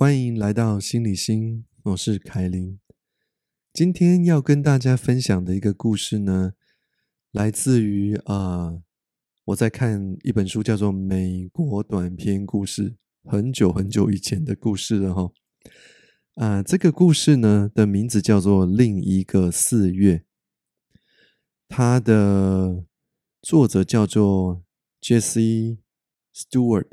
[0.00, 2.80] 欢迎来到心理心，我是凯琳。
[3.70, 6.54] 今天要跟大家分享的一个故事呢，
[7.32, 8.80] 来自于啊，
[9.44, 12.92] 我在看一本书，叫做《美国短篇故事》，
[13.30, 15.30] 很久很久以前的故事了哈。
[16.36, 20.16] 啊，这个故事呢的名字叫做《另一个四月》，
[21.68, 22.86] 它的
[23.42, 24.64] 作者叫做
[25.02, 25.76] Jesse
[26.34, 26.88] Stewart。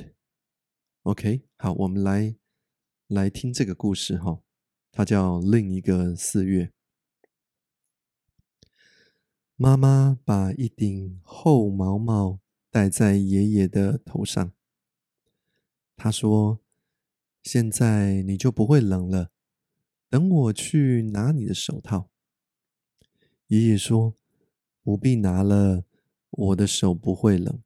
[1.04, 2.36] OK，好，我们来
[3.08, 4.42] 来听这个故事哈。
[4.92, 6.74] 它叫另一个四月。
[9.56, 12.40] 妈妈把一顶厚毛帽
[12.70, 14.52] 戴在爷爷的头上。
[15.96, 16.60] 她说
[17.44, 19.32] ：“现在你就不会冷了。
[20.10, 22.10] 等我去拿你的手套。”
[23.48, 24.16] 爷爷说
[24.84, 25.86] ：“不必拿了，
[26.30, 27.62] 我的手不会冷。”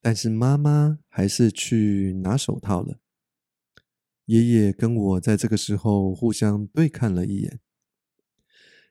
[0.00, 2.99] 但是妈妈还是去拿手套了。
[4.30, 7.58] 爷爷跟我在这个时候互相对看了一眼，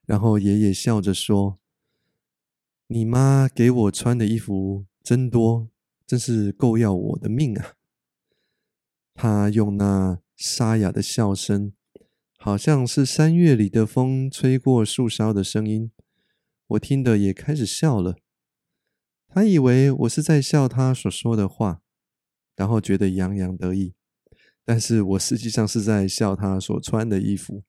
[0.05, 1.61] 然后爷爷笑着说
[2.87, 5.69] ：“你妈给我穿的衣服真多，
[6.05, 7.75] 真是够要我的命啊！”
[9.15, 11.71] 他用那沙哑的笑声，
[12.37, 15.89] 好像是三月里的风吹过树梢的声音，
[16.67, 18.17] 我听得也开始笑了。
[19.29, 21.81] 他以为我是在笑他所说的话，
[22.57, 23.93] 然后觉得洋洋得意，
[24.65, 27.63] 但是我实际上是在笑他所穿的衣服。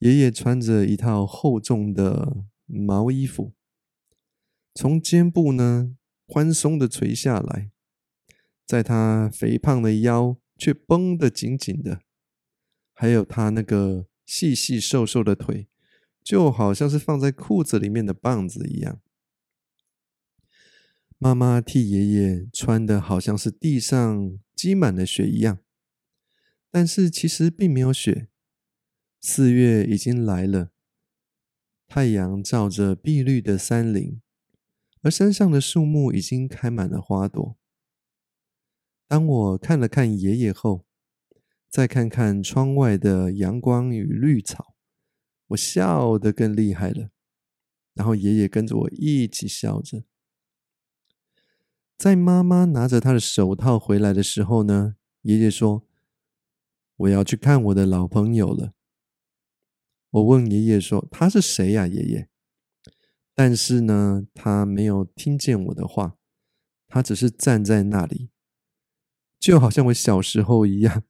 [0.00, 3.52] 爷爷穿着一套厚重的毛衣服，
[4.74, 7.70] 从肩部呢宽松的垂下来，
[8.66, 12.00] 在他肥胖的腰却绷得紧紧的，
[12.94, 15.68] 还有他那个细细瘦瘦的腿，
[16.22, 19.00] 就好像是放在裤子里面的棒子一样。
[21.22, 25.58] 妈妈替爷爷穿的好像是地上积满了雪一样，
[26.70, 28.30] 但是其实并没有雪。
[29.20, 30.70] 四月已经来了，
[31.86, 34.22] 太阳照着碧绿的山林，
[35.02, 37.54] 而山上的树木已经开满了花朵。
[39.06, 40.86] 当我看了看爷爷后，
[41.68, 44.74] 再看看窗外的阳光与绿草，
[45.48, 47.10] 我笑得更厉害了。
[47.92, 50.04] 然后爷爷跟着我一起笑着。
[52.00, 55.86] 在妈妈拿着她的手套回来的时候呢，爷爷说
[56.96, 58.72] ：“我要去看我的老朋友了。”
[60.08, 62.30] 我问爷爷说：“他是谁呀，爷爷？”
[63.36, 66.16] 但是呢，他没有听见我的话，
[66.88, 68.30] 他只是站在那里，
[69.38, 71.02] 就好像我小时候一样，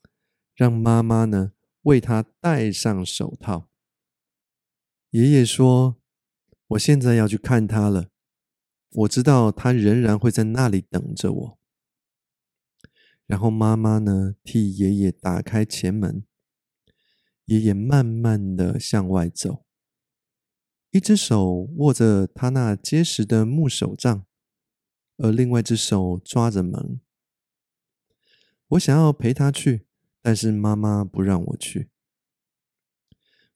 [0.57, 1.53] 让妈妈呢
[1.83, 3.69] 为他戴上手套。
[5.11, 6.03] 爷爷说
[6.71, 8.10] ：“我现在要去看他了。”
[8.91, 11.59] 我知道他仍然会在那里等着我。
[13.27, 16.25] 然后妈妈呢，替爷爷打开前门。
[17.47, 19.65] 爷爷慢慢的向外走，
[20.93, 24.25] 一只手握着他那结实的木手杖，
[25.17, 27.01] 而另外一只手抓着门。
[28.69, 29.87] 我想要陪他去，
[30.23, 31.91] 但是妈妈不让我去。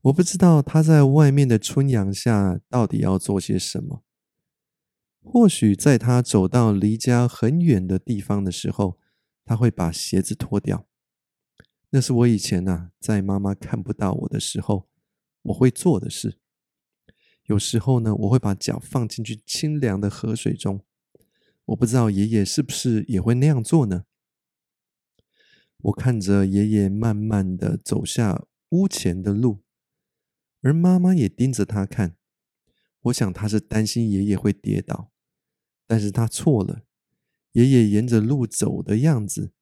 [0.01, 4.03] 我不知道他在外面的春阳下到底要做些什么。
[5.25, 8.99] 或许在他走到离家很远的地方的时候，
[9.45, 10.87] 他会把鞋子脱掉。
[11.91, 14.89] 那是我以前呐，在妈妈看不到我的时候，
[15.43, 16.39] 我会做的事。
[17.47, 20.85] 有时候呢，我会把脚放进去清凉的河水中。
[21.67, 24.05] 我不知道爷爷是不是也会那样做呢？
[25.79, 29.63] 我看着爷爷慢慢的走下屋前的路，
[30.61, 32.17] 而妈妈也盯着他看。
[33.03, 35.11] 我想他是担心爷爷会跌倒。
[35.87, 36.83] 但是他错了，
[37.53, 39.53] 爷爷沿着路走的样子，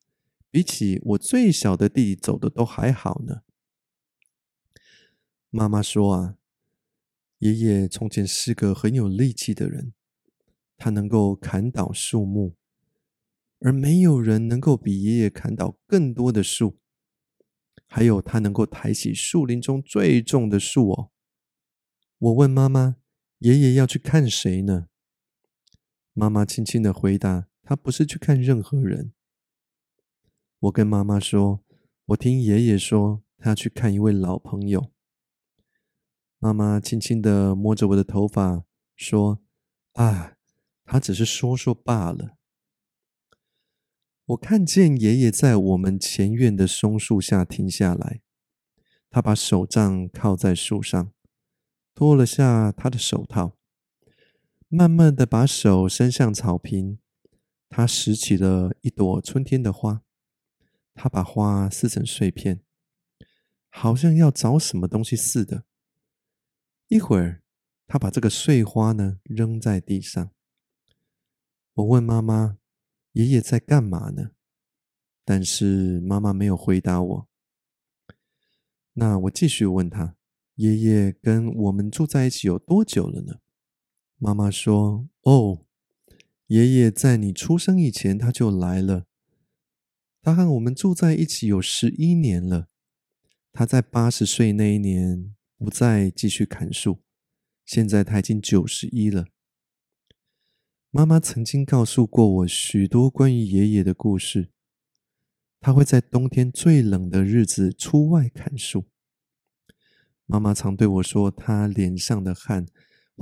[0.50, 3.42] 比起我最小的弟弟走的都还好呢。
[5.50, 6.36] 妈妈说啊，
[7.38, 9.92] 爷爷从前是个很有力气的人，
[10.78, 12.54] 他能够砍倒树木，
[13.60, 16.78] 而没有人能够比爷爷砍倒更多的树。
[17.86, 21.10] 还有他能够抬起树林中最重的树哦。
[22.16, 22.96] 我问妈妈，
[23.40, 24.88] 爷爷要去看谁呢？
[26.14, 29.12] 妈妈轻轻的回答：“他不是去看任何人。”
[30.61, 31.64] 我跟妈妈说
[32.06, 34.93] ：“我听爷爷说，他要去看一位老朋友。”
[36.38, 38.64] 妈妈轻轻的摸着我的头发
[38.94, 39.41] 说
[39.94, 40.37] ：“啊，
[40.85, 42.37] 他只是说说罢了。”
[44.26, 48.20] 我看见爷爷在我们前院的松树下停下来，
[49.09, 51.12] 他把手杖靠在树上，
[51.94, 53.56] 脱了下他的手套。
[54.74, 56.98] 慢慢的把手伸向草坪，
[57.69, 60.02] 他拾起了一朵春天的花，
[60.94, 62.62] 他把花撕成碎片，
[63.69, 65.66] 好像要找什么东西似的。
[66.88, 67.42] 一会儿，
[67.86, 70.30] 他把这个碎花呢扔在地上。
[71.75, 72.56] 我问妈妈
[73.12, 74.30] ：“爷爷在干嘛呢？”
[75.22, 77.28] 但是妈妈没有回答我。
[78.94, 80.16] 那我继续问他
[80.56, 83.40] ：“爷爷跟我们住在一起有多久了呢？”
[84.24, 85.66] 妈妈说：“哦，
[86.46, 89.06] 爷爷在你出生以前他就来了。
[90.22, 92.69] 他和我们住在一起有十一年了。
[93.52, 97.02] 他在八十岁那一年不再继续砍树，
[97.66, 99.26] 现在他已经九十一了。”
[100.92, 104.50] 妈妈曾经告诉过我许多关于爷爷的故事。
[105.58, 108.84] 他会在冬天最冷的日子出外砍树。
[110.26, 112.66] 妈妈常对我说，他脸上的汗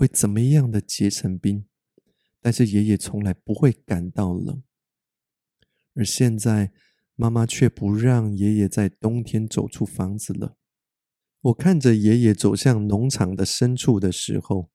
[0.01, 1.67] 会怎么样的结成冰，
[2.41, 4.63] 但是爷爷从来不会感到冷。
[5.93, 6.73] 而现在，
[7.17, 10.57] 妈妈却不让爷爷在冬天走出房子了。
[11.43, 14.71] 我看着爷爷走向农场的深处的时候，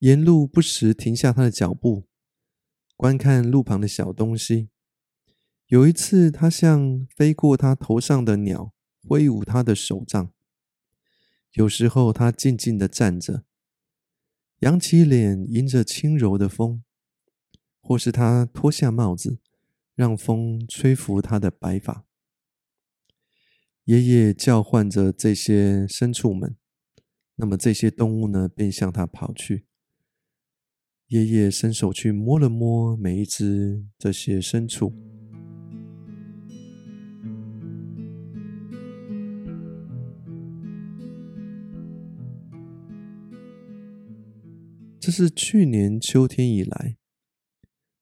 [0.00, 2.08] 沿路不时停下他的脚步，
[2.96, 4.70] 观看路旁的小东西。
[5.68, 8.74] 有一次，他向飞过他头上的鸟
[9.06, 10.32] 挥舞他的手杖；
[11.52, 13.44] 有时候，他静静的站着，
[14.62, 16.82] 扬起脸迎着轻柔的风；
[17.80, 19.40] 或是他脱下帽子，
[19.96, 22.04] 让风吹拂他的白发。
[23.84, 26.56] 爷爷叫唤着这些牲畜们，
[27.34, 29.66] 那么这些动物呢，便向他跑去。
[31.08, 35.11] 爷爷伸手去摸了摸每一只这些牲畜。
[45.02, 46.96] 这是去年秋天以来，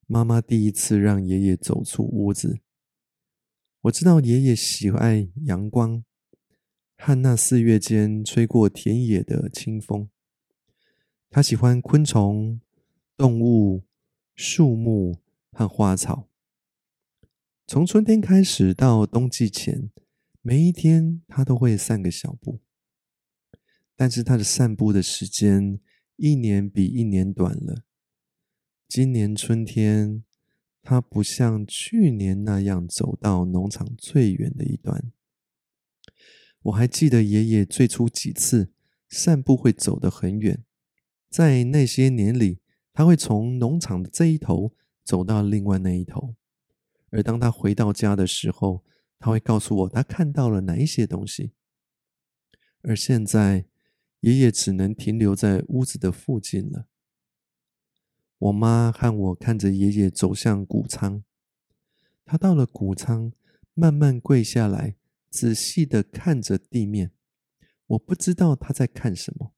[0.06, 2.60] 妈妈第一次让爷爷走出屋子。
[3.80, 6.04] 我知道爷爷喜爱阳光
[6.98, 10.10] 和那四月间吹过田野的清风，
[11.30, 12.60] 他喜欢昆虫、
[13.16, 13.84] 动物、
[14.34, 15.16] 树木
[15.52, 16.28] 和花草。
[17.66, 19.90] 从春天开始到冬季前，
[20.42, 22.60] 每一天他都会散个小步，
[23.96, 25.80] 但是他的散步的时间。
[26.22, 27.84] 一年比一年短了。
[28.86, 30.22] 今年春天，
[30.82, 35.10] 他不像去年那样走到农场最远的一端。
[36.64, 38.70] 我还记得爷爷最初几次
[39.08, 40.62] 散步会走得很远，
[41.30, 42.60] 在那些年里，
[42.92, 46.36] 他会从农场的这一头走到另外那一头。
[47.08, 48.84] 而当他回到家的时候，
[49.18, 51.54] 他会告诉我他看到了哪一些东西。
[52.82, 53.69] 而现在。
[54.20, 56.86] 爷爷只能停留在屋子的附近了。
[58.38, 61.24] 我妈和我看着爷爷走向谷仓，
[62.24, 63.32] 他到了谷仓，
[63.74, 64.96] 慢慢跪下来，
[65.30, 67.12] 仔细的看着地面。
[67.88, 69.52] 我不知道他在看什么，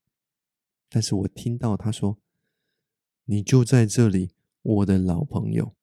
[0.89, 2.19] 但是我听到他说
[3.27, 5.77] ：“你就在这里，我的老朋友。”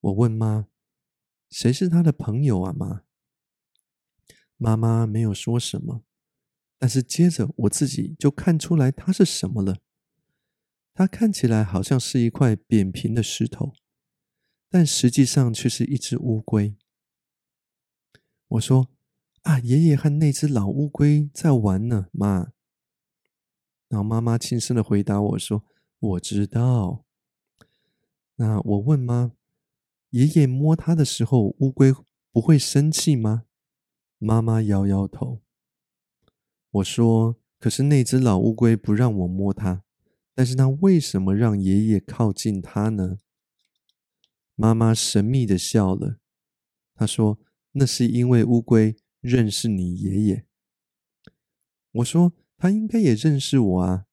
[0.00, 0.68] 我问妈
[1.48, 3.04] ：“谁是他的朋友啊？”妈，
[4.56, 6.04] 妈妈没有说什么。
[6.80, 9.76] 但是接着我自己就看出来它是什么了。
[10.94, 13.74] 它看起来好像是一块扁平的石头，
[14.70, 16.74] 但实际上却是一只乌龟。
[18.48, 18.88] 我说
[19.42, 22.52] ：“啊，爷爷和那只老乌龟在玩呢，妈。”
[23.88, 25.64] 然后妈妈轻声的回答我说
[26.00, 27.04] ：“我知道。”
[28.36, 29.32] 那我问妈
[30.10, 31.92] ：“爷爷摸它的时候，乌龟
[32.32, 33.44] 不会生气吗？”
[34.18, 35.42] 妈妈摇摇头。
[36.70, 39.82] 我说：“可是那只老乌龟不让我摸它，
[40.34, 43.18] 但是它为什么让爷爷靠近它呢？”
[44.54, 46.18] 妈妈神秘的笑了，
[46.94, 47.40] 她说
[47.72, 50.46] ：“那是因为乌龟认识你爷爷。”
[51.90, 54.06] 我说：“它应该也认识我啊，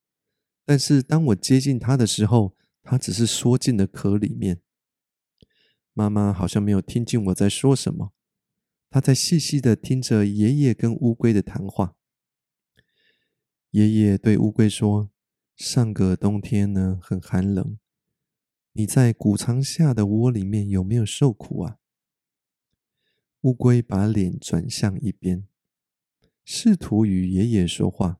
[0.66, 4.62] 但是当我接近它的时候，它只是缩进了壳里面。”
[5.94, 8.14] 妈妈好像没有听见我在说什么，
[8.90, 11.96] 她在细细的听着爷爷跟乌龟的谈话。
[13.78, 15.12] 爷爷对乌龟说
[15.56, 17.78] ：“上个冬天呢，很寒冷。
[18.72, 21.78] 你在谷仓下的窝里面有没有受苦啊？”
[23.42, 25.48] 乌龟把脸转向一边，
[26.44, 28.20] 试图与爷爷说话。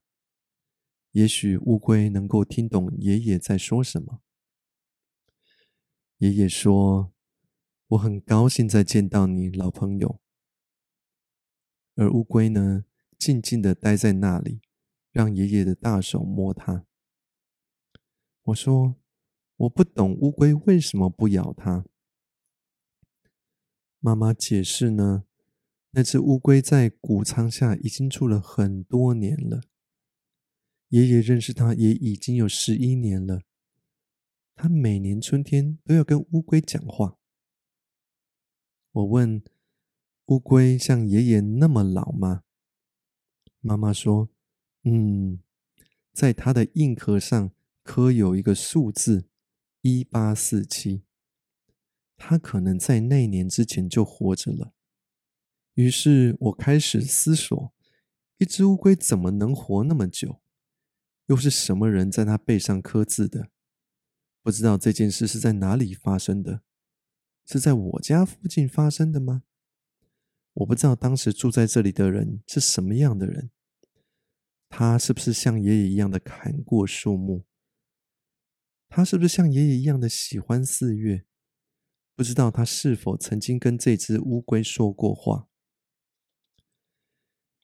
[1.14, 4.22] 也许乌龟能够听懂爷爷在说什么。
[6.20, 7.12] 爷爷说
[7.90, 10.20] ：“我很高兴再见到你，老朋友。”
[11.98, 12.86] 而乌龟呢，
[13.18, 14.62] 静静的待在那里。
[15.18, 16.86] 让爷爷的大手摸它。
[18.44, 18.98] 我说
[19.58, 21.88] ：“我不懂乌龟为什么不咬它。”
[23.98, 25.24] 妈妈解释呢，
[25.90, 29.64] 那只乌龟在谷仓下已经住了很多年了。
[30.90, 33.42] 爷爷认识它也已经有十一年了。
[34.54, 37.18] 他每年春天都要跟乌龟讲话。
[38.92, 39.44] 我问
[40.28, 42.44] ：“乌龟像爷爷那么老吗？”
[43.62, 44.30] 妈妈说
[44.90, 45.40] ：“嗯，
[46.14, 47.52] 在它的硬壳上
[47.84, 49.28] 刻有一个数字，
[49.82, 51.04] 一八四七。
[52.16, 54.72] 它可能在那年之前就活着了。”
[55.76, 57.74] 于是我开始思索：
[58.38, 60.42] 一只乌龟怎么能活那么久？
[61.26, 63.50] 又是什么人在它背上刻字的？
[64.42, 66.62] 不知道这件事是在哪里发生的？
[67.46, 69.44] 是在我家附近发生的吗？
[70.54, 73.52] 我不知道当时住在这里的人是什么样的人。
[74.70, 77.44] 他是不是像爷爷一样的砍过树木？
[78.90, 81.26] 他是不是像爷爷一样的喜欢四月？
[82.16, 85.48] 不知道他是否曾经跟这只乌龟说过话？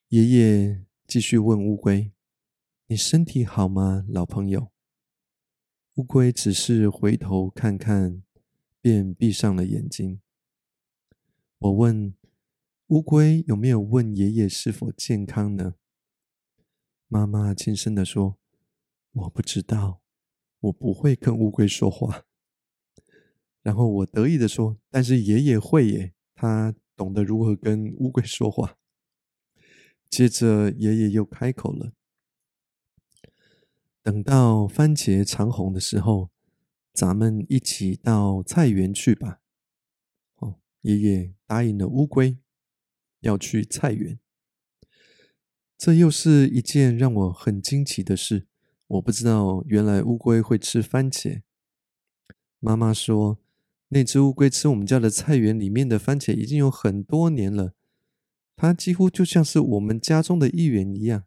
[0.10, 2.14] 爷爷继续问乌龟
[2.88, 4.72] ：“你身体好吗，老朋友？”
[5.96, 8.24] 乌龟只是回头看看，
[8.80, 10.22] 便闭上了眼睛。
[11.60, 12.14] 我问
[12.88, 15.76] 乌龟有没有问爷爷是否健康呢？
[17.14, 18.40] 妈妈轻声的说
[19.14, 20.02] ：“我不知道，
[20.62, 22.26] 我不会跟乌龟说话。”
[23.62, 28.80] 然后我得意的说：“但是爷爷会耶，他懂得如何跟乌龟说话。”
[30.10, 31.94] 接着爷爷又开口了
[34.02, 36.32] ：“等到番茄长红的时候，
[36.94, 39.40] 咱们一起到菜园去吧。”
[40.42, 42.40] 哦，爷爷答应了乌龟，
[43.20, 44.20] 要去菜园。
[45.84, 48.48] 这又是一件让我很惊奇的事。
[48.88, 51.42] 我不知道，原来乌龟会吃番茄。
[52.62, 53.38] 妈妈说，
[53.90, 57.74] 那只乌龟吃我们家的菜园里面的番茄已经有很多年了，
[58.56, 61.26] 它几乎就像是我们家中的一员一样。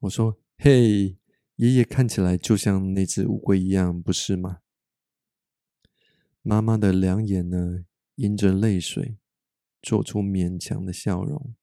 [0.00, 1.16] 我说：“嘿，
[1.54, 4.58] 爷爷看起来就像那只乌龟一样，不是吗？”
[6.42, 7.84] 妈妈的两眼呢，
[8.16, 9.18] 迎着泪水，
[9.80, 11.54] 做出勉强的笑容。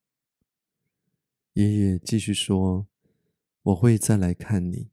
[1.53, 2.87] 爷爷继续说
[3.61, 4.89] ：“我会再来看你。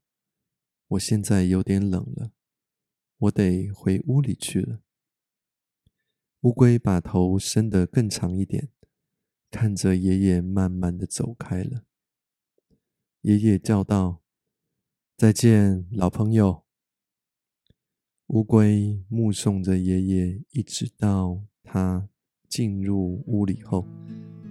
[0.89, 2.33] 我现在有点冷了，
[3.17, 4.81] 我得回屋里去了。”
[6.41, 8.69] 乌龟把头伸得更长一点，
[9.49, 11.85] 看着爷爷慢慢的走开了。
[13.21, 14.21] 爷爷叫道
[15.15, 16.65] ：“再见，老朋友。”
[18.27, 22.09] 乌龟目送着爷爷，一直到他
[22.49, 23.87] 进入屋里后。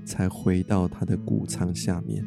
[0.08, 2.24] 才回到他的谷仓下面。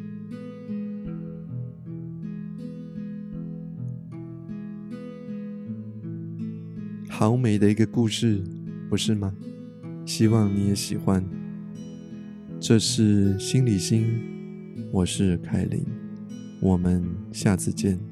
[7.08, 8.40] 好美的一个故事，
[8.88, 9.34] 不是吗？
[10.06, 11.24] 希望你也喜欢。
[12.60, 14.06] 这是心理心，
[14.92, 15.84] 我是凯琳，
[16.60, 18.11] 我们下次见。